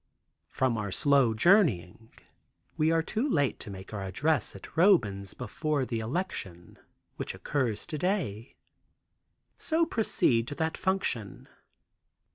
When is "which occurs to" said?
7.17-7.99